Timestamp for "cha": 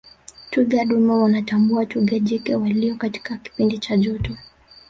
3.77-3.97